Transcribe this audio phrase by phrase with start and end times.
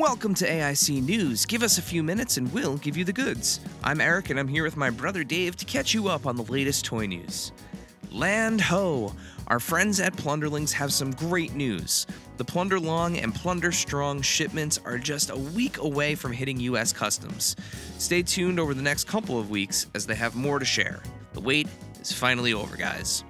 [0.00, 1.44] Welcome to AIC News.
[1.44, 3.60] Give us a few minutes and we'll give you the goods.
[3.84, 6.44] I'm Eric and I'm here with my brother Dave to catch you up on the
[6.44, 7.52] latest toy news.
[8.10, 9.14] Land ho!
[9.48, 12.06] Our friends at Plunderlings have some great news.
[12.38, 16.94] The Plunder Long and Plunder Strong shipments are just a week away from hitting US
[16.94, 17.54] Customs.
[17.98, 21.02] Stay tuned over the next couple of weeks as they have more to share.
[21.34, 21.68] The wait
[22.00, 23.22] is finally over, guys.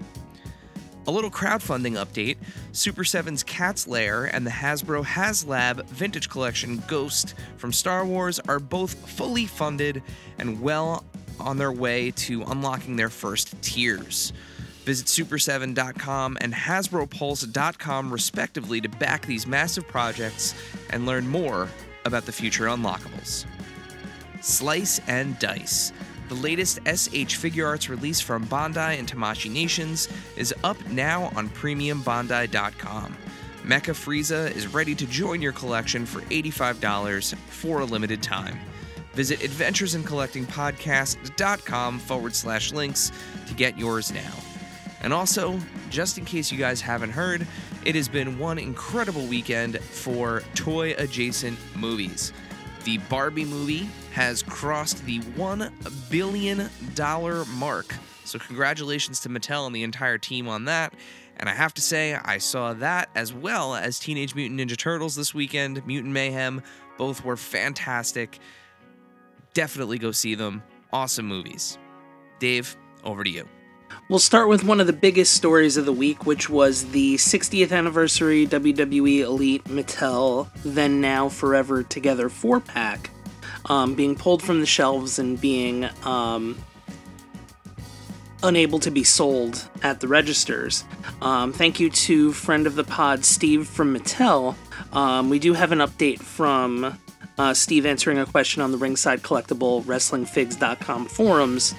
[1.10, 2.36] A little crowdfunding update
[2.70, 8.60] Super 7's Cat's Lair and the Hasbro HasLab Vintage Collection Ghost from Star Wars are
[8.60, 10.04] both fully funded
[10.38, 11.02] and well
[11.40, 14.32] on their way to unlocking their first tiers.
[14.84, 20.54] Visit super7.com and hasbropulse.com respectively to back these massive projects
[20.90, 21.68] and learn more
[22.04, 23.46] about the future unlockables.
[24.42, 25.92] Slice and Dice.
[26.30, 33.16] The latest S.H.Figuarts release from Bandai and Tamashii Nations is up now on premiumbandai.com.
[33.64, 38.56] Mecha Frieza is ready to join your collection for $85 for a limited time.
[39.14, 43.10] Visit adventuresincollectingpodcast.com forward slash links
[43.48, 44.34] to get yours now.
[45.02, 47.44] And also, just in case you guys haven't heard,
[47.84, 52.32] it has been one incredible weekend for toy adjacent movies.
[52.84, 56.70] The Barbie movie has crossed the $1 billion
[57.58, 57.94] mark.
[58.24, 60.94] So, congratulations to Mattel and the entire team on that.
[61.36, 65.14] And I have to say, I saw that as well as Teenage Mutant Ninja Turtles
[65.14, 66.62] this weekend, Mutant Mayhem.
[66.98, 68.38] Both were fantastic.
[69.54, 70.62] Definitely go see them.
[70.92, 71.78] Awesome movies.
[72.38, 73.48] Dave, over to you.
[74.08, 77.72] We'll start with one of the biggest stories of the week, which was the 60th
[77.72, 83.10] anniversary WWE Elite Mattel Then Now Forever Together 4 pack
[83.66, 86.58] um, being pulled from the shelves and being um,
[88.42, 90.84] unable to be sold at the registers.
[91.22, 94.56] Um, thank you to friend of the pod, Steve from Mattel.
[94.92, 96.98] Um, we do have an update from
[97.38, 101.74] uh, Steve answering a question on the Ringside Collectible WrestlingFigs.com forums.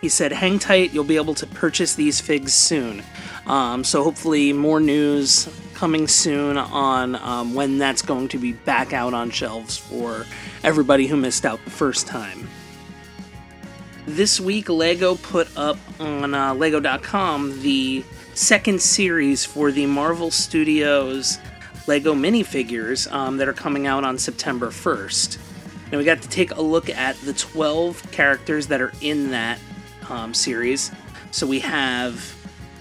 [0.00, 3.02] He said, "Hang tight, you'll be able to purchase these figs soon."
[3.46, 8.92] Um, so hopefully, more news coming soon on um, when that's going to be back
[8.92, 10.24] out on shelves for
[10.64, 12.48] everybody who missed out the first time.
[14.06, 21.38] This week, Lego put up on uh, Lego.com the second series for the Marvel Studios
[21.86, 25.38] Lego minifigures um, that are coming out on September 1st.
[25.90, 29.58] And we got to take a look at the 12 characters that are in that
[30.10, 30.90] um, series.
[31.30, 32.34] So we have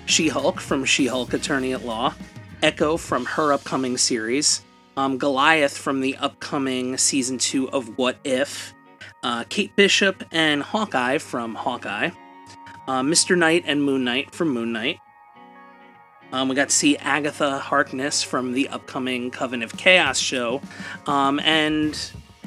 [0.05, 2.13] She Hulk from She Hulk Attorney at Law,
[2.61, 4.63] Echo from her upcoming series,
[4.97, 8.73] um, Goliath from the upcoming season two of What If,
[9.23, 12.11] uh, Kate Bishop and Hawkeye from Hawkeye,
[12.87, 13.37] uh, Mr.
[13.37, 14.99] Knight and Moon Knight from Moon Knight.
[16.31, 20.61] Um, we got to see Agatha Harkness from the upcoming Coven of Chaos show,
[21.07, 21.97] um, and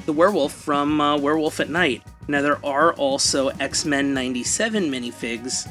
[0.05, 2.03] the werewolf from uh, Werewolf at Night.
[2.29, 5.67] Now, there are also X Men 97 minifigs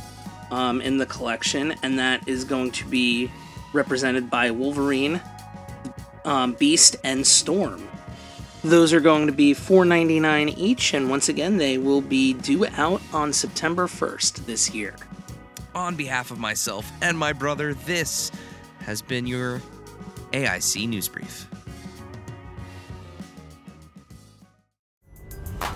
[0.51, 3.31] um, in the collection, and that is going to be
[3.73, 5.21] represented by Wolverine,
[6.25, 7.89] um, Beast, and Storm.
[8.65, 13.01] Those are going to be $4.99 each, and once again, they will be due out
[13.13, 14.97] on September 1st this year.
[15.77, 18.33] On behalf of myself and my brother, this
[18.81, 19.63] has been your
[20.33, 21.47] AIC News Brief.